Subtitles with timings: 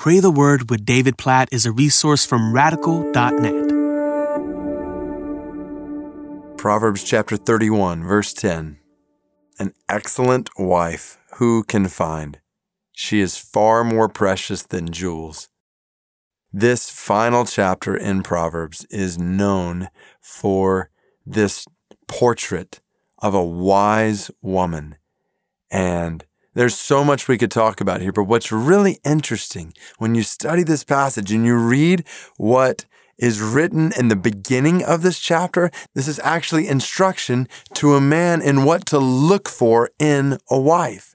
[0.00, 3.68] Pray the Word with David Platt is a resource from radical.net.
[6.56, 8.78] Proverbs chapter 31, verse 10.
[9.58, 12.40] An excellent wife who can find?
[12.92, 15.50] She is far more precious than jewels.
[16.50, 20.88] This final chapter in Proverbs is known for
[21.26, 21.66] this
[22.08, 22.80] portrait
[23.18, 24.96] of a wise woman.
[25.70, 26.24] And
[26.54, 30.62] there's so much we could talk about here, but what's really interesting when you study
[30.64, 32.04] this passage and you read
[32.36, 32.86] what
[33.18, 38.40] is written in the beginning of this chapter, this is actually instruction to a man
[38.40, 41.14] in what to look for in a wife.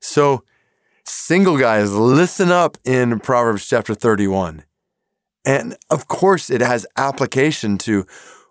[0.00, 0.44] So,
[1.04, 4.64] single guys, listen up in Proverbs chapter 31.
[5.44, 8.06] And of course, it has application to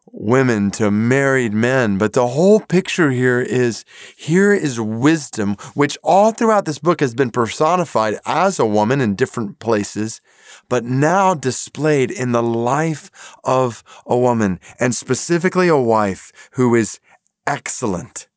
[0.07, 1.97] women to married men.
[1.97, 7.13] But the whole picture here is here is wisdom, which all throughout this book has
[7.13, 10.21] been personified as a woman in different places,
[10.69, 16.99] but now displayed in the life of a woman, and specifically a wife who is
[17.47, 18.27] excellent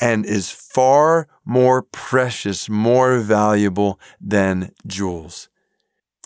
[0.00, 5.48] and is far more precious, more valuable than jewels.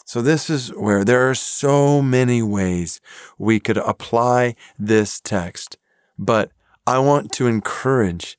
[0.08, 3.00] So, this is where there are so many ways
[3.38, 5.78] we could apply this text.
[6.16, 6.52] But
[6.86, 8.38] I want to encourage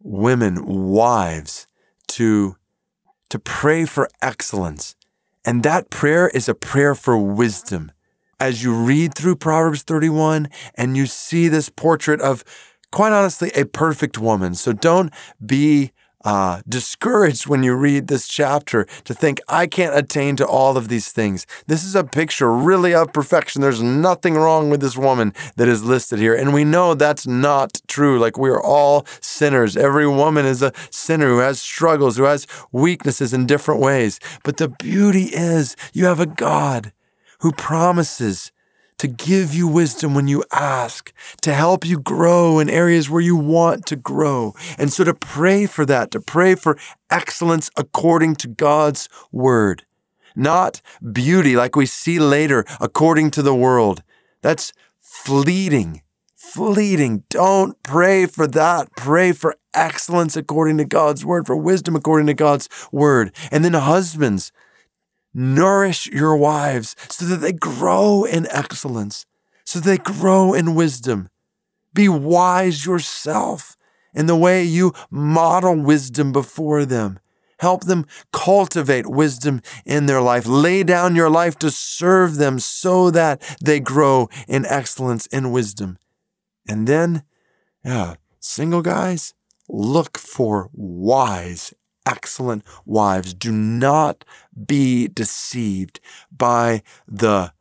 [0.00, 1.66] women, wives,
[2.08, 2.56] to,
[3.28, 4.96] to pray for excellence.
[5.44, 7.92] And that prayer is a prayer for wisdom.
[8.40, 12.44] As you read through Proverbs 31 and you see this portrait of,
[12.90, 14.54] quite honestly, a perfect woman.
[14.54, 15.12] So don't
[15.44, 15.92] be
[16.24, 20.88] uh, discouraged when you read this chapter to think, I can't attain to all of
[20.88, 21.46] these things.
[21.66, 23.60] This is a picture really of perfection.
[23.60, 26.34] There's nothing wrong with this woman that is listed here.
[26.34, 28.18] And we know that's not true.
[28.18, 29.76] Like we're all sinners.
[29.76, 34.18] Every woman is a sinner who has struggles, who has weaknesses in different ways.
[34.42, 36.92] But the beauty is you have a God
[37.40, 38.50] who promises
[38.98, 43.36] to give you wisdom when you ask, to help you grow in areas where you
[43.36, 44.54] want to grow.
[44.78, 46.78] And so to pray for that, to pray for
[47.10, 49.84] excellence according to God's word,
[50.36, 50.80] not
[51.12, 54.02] beauty like we see later according to the world.
[54.42, 56.02] That's fleeting,
[56.34, 57.24] fleeting.
[57.28, 58.88] Don't pray for that.
[58.96, 63.34] Pray for excellence according to God's word, for wisdom according to God's word.
[63.50, 64.52] And then husbands,
[65.34, 69.26] Nourish your wives so that they grow in excellence,
[69.64, 71.28] so they grow in wisdom.
[71.92, 73.76] Be wise yourself
[74.14, 77.18] in the way you model wisdom before them.
[77.58, 80.46] Help them cultivate wisdom in their life.
[80.46, 85.98] Lay down your life to serve them so that they grow in excellence and wisdom.
[86.68, 87.22] And then,
[87.84, 89.34] yeah, single guys,
[89.68, 91.72] look for wise
[92.06, 93.34] excellent wives.
[93.34, 94.24] Do not
[94.66, 96.00] be deceived
[96.30, 97.52] by the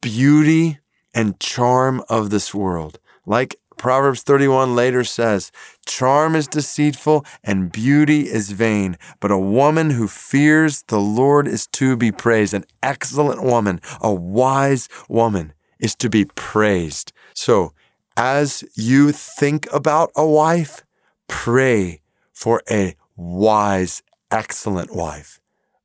[0.00, 0.78] beauty
[1.14, 2.98] and charm of this world.
[3.26, 5.50] Like Proverbs 31 later says,
[5.86, 11.66] Charm is deceitful and beauty is vain, but a woman who fears the Lord is
[11.68, 12.52] to be praised.
[12.54, 17.12] An excellent woman, a wise woman, is to be praised.
[17.34, 17.72] So,
[18.16, 20.84] as you think about a wife,
[21.28, 22.02] pray
[22.32, 25.40] for a wise, excellent wife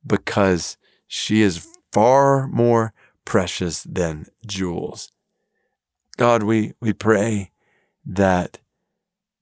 [0.06, 5.10] because she is far more precious than jewels.
[6.16, 7.50] God, we, we pray
[8.06, 8.58] that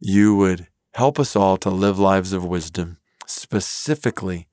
[0.01, 4.49] you would help us all to live lives of wisdom, specifically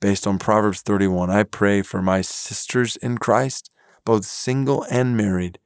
[0.00, 1.30] based on Proverbs 31.
[1.30, 3.70] I pray for my sisters in Christ,
[4.04, 5.58] both single and married,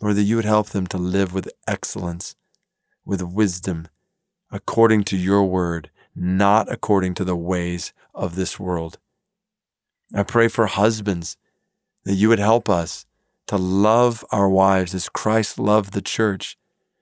[0.00, 2.36] Lord, that you would help them to live with excellence,
[3.04, 3.88] with wisdom,
[4.50, 8.98] according to your word, not according to the ways of this world.
[10.14, 11.36] I pray for husbands
[12.04, 13.06] that you would help us
[13.46, 16.56] to love our wives as Christ loved the church,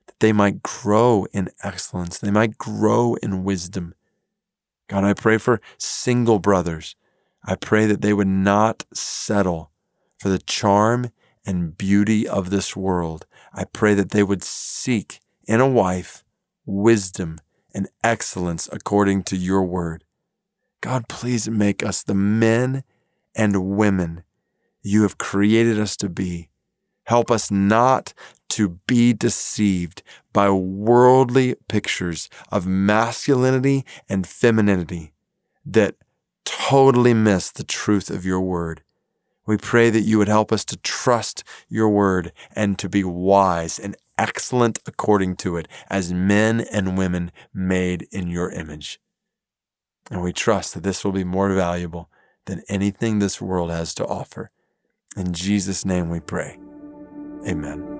[0.07, 3.93] that they might grow in excellence, they might grow in wisdom.
[4.87, 6.95] God, I pray for single brothers.
[7.45, 9.71] I pray that they would not settle
[10.17, 11.09] for the charm
[11.45, 13.25] and beauty of this world.
[13.53, 16.23] I pray that they would seek in a wife
[16.65, 17.39] wisdom
[17.73, 20.03] and excellence according to your word.
[20.81, 22.83] God, please make us the men
[23.35, 24.23] and women
[24.81, 26.49] you have created us to be.
[27.05, 28.13] Help us not
[28.49, 35.13] to be deceived by worldly pictures of masculinity and femininity
[35.65, 35.95] that
[36.45, 38.83] totally miss the truth of your word.
[39.45, 43.79] We pray that you would help us to trust your word and to be wise
[43.79, 48.99] and excellent according to it as men and women made in your image.
[50.09, 52.09] And we trust that this will be more valuable
[52.45, 54.49] than anything this world has to offer.
[55.17, 56.57] In Jesus' name we pray.
[57.45, 57.92] Amen.